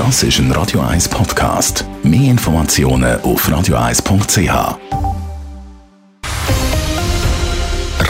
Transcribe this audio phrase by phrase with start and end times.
[0.00, 1.84] Das ist ein Radio 1 Podcast.
[2.02, 4.78] Mehr Informationen auf radio1.ch.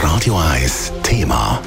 [0.01, 1.61] Radio 1 Thema.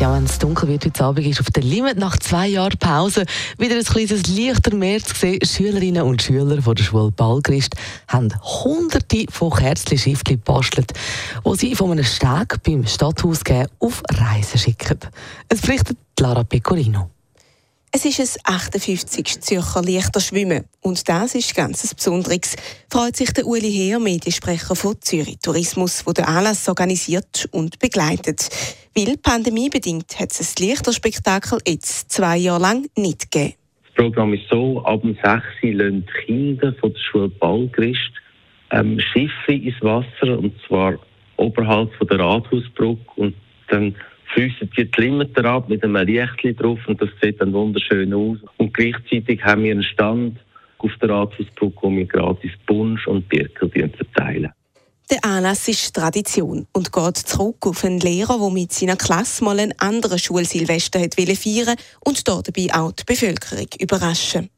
[0.00, 3.26] Ja, wenn es dunkel wird heute Abend, ist auf der Limit nach zwei Jahren Pause
[3.58, 5.44] wieder ein kleines leichter Meer zu sehen.
[5.44, 7.74] Schülerinnen und Schüler von der Schule Ballgrist
[8.08, 10.94] haben hunderte von Kerzchen-Schiffchen gebastelt,
[11.44, 13.40] die sie von einem Steg beim Stadthaus
[13.80, 14.98] auf Reisen schicken.
[15.50, 17.10] Es berichtet Lara Pecorino.
[17.90, 19.40] Es ist ein 58.
[19.40, 20.64] Zürcher leichter Schwimmen.
[20.82, 22.54] Und das ist ganz Besonderes,
[22.90, 28.50] freut sich der Uli Heer, Mediensprecher von Zürich Tourismus, der den Anlass organisiert und begleitet.
[28.94, 33.54] Weil pandemiebedingt hat es ein Lichterspektakel jetzt zwei Jahre lang nicht gegeben.
[33.82, 35.24] Das Programm ist so, ab dem 6.
[35.62, 38.12] lassen die Kinder von der Schule Ballgrist
[38.70, 40.98] ähm, Schiffe ins Wasser, und zwar
[41.38, 43.00] oberhalb von der Rathausbrücke.
[43.16, 43.34] Und
[43.68, 43.94] dann
[44.34, 48.38] fließen die Limiter ab mit einem Lichtchen drauf und das sieht dann wunderschön aus.
[48.56, 50.38] Und gleichzeitig haben wir einen Stand
[50.78, 54.52] auf der Rathausbrücke, wo wir gratis Punsch und Birkel verteilen.
[55.10, 59.58] Der Anlass ist Tradition und geht zurück auf einen Lehrer, der mit seiner Klasse mal
[59.58, 64.50] einen anderen Schulsilvester feiern und dabei auch die Bevölkerung überraschen.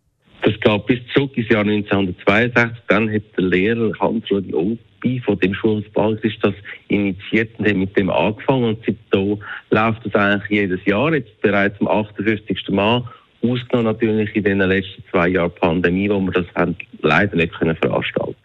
[0.43, 2.83] Das geht bis zurück ins Jahr 1962.
[2.89, 6.55] Dann hat der Lehrer Hans-Rudi Obi von dem Schulball ist das
[6.89, 8.65] initiiert und hat mit dem angefangen.
[8.65, 12.69] Und seitdem läuft das eigentlich jedes Jahr, jetzt bereits zum 58.
[12.71, 13.05] Mal.
[13.43, 17.77] Ausgenommen natürlich in den letzten zwei Jahren Pandemie, wo wir das haben leider nicht können
[17.77, 18.37] veranstalten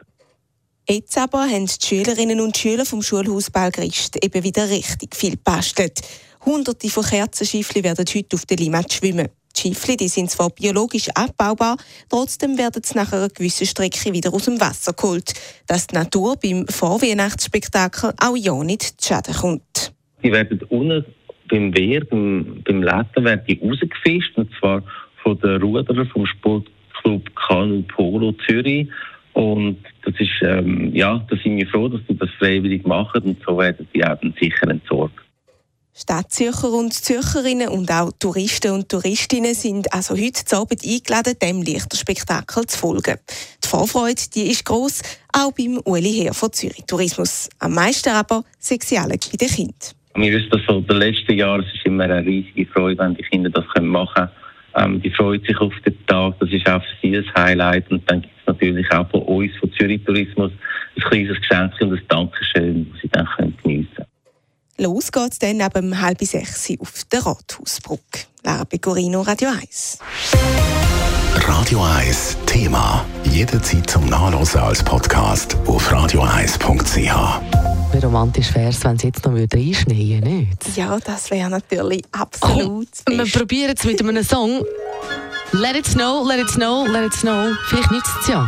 [0.88, 6.00] Jetzt aber haben die Schülerinnen und Schüler vom Schulhaus Balgrist eben wieder richtig viel gebastelt.
[6.46, 9.30] Hunderte von Kerzenschiffchen werden heute auf der Limmat schwimmen.
[9.56, 11.78] Die Schiffli die sind zwar biologisch abbaubar,
[12.10, 15.34] trotzdem werden sie nach einer gewissen Strecke wieder aus dem Wasser geholt,
[15.68, 19.94] dass die Natur beim Vorweihnachtsspektakel auch ja nicht zu Schaden kommt.
[20.24, 21.06] Die werden unten
[21.50, 24.84] beim Wehr, beim, beim Letten, werden die rausgefischt, und zwar
[25.22, 28.88] von den Ruderern vom Sportclub Kanu Polo Zürich.
[29.34, 33.38] Und das ist, ähm, ja, da sind wir froh, dass sie das freiwillig machen und
[33.46, 35.25] so werden die auch sicher entsorgt.
[35.98, 42.66] Stadtzürcher und Zürcherinnen und auch Touristen und Touristinnen sind also heute Abend eingeladen, dem Lichterspektakel
[42.66, 43.16] zu folgen.
[43.64, 45.02] Die Vorfreude die ist gross,
[45.32, 47.48] auch beim Uli Heer von Zürich Tourismus.
[47.60, 49.74] Am meisten aber sexuell bei den Kindern.
[50.16, 53.24] Wir wissen das von den letzten Jahren, es ist immer eine riesige Freude, wenn die
[53.24, 54.30] Kinder das machen können.
[54.76, 57.90] Ähm, die freuen sich auf den Tag, das ist auch für sie ein Highlight.
[57.90, 60.52] Und dann gibt es natürlich auch von uns, von Zürich Tourismus,
[60.98, 63.05] ein kleines Geschenk und ein Dankeschön, das
[64.86, 68.28] Los geht's dann neben halb sechs auf der Rathausbrücke.
[68.44, 69.98] Lara Pecorino, Radio 1.
[71.34, 73.04] Radio 1 Thema.
[73.24, 77.42] Jederzeit zum Nachlesen als Podcast auf radio1.ch.
[77.94, 80.78] Wie romantisch wäre es, wenn es jetzt noch einschneien würde, nicht?
[80.78, 82.88] Ja, das wäre natürlich absolut.
[83.06, 84.64] Komm, wir probieren es mit einem Song.
[85.52, 87.56] Let it snow, let it snow, let it snow.
[87.70, 88.48] Vielleicht nützt es ja.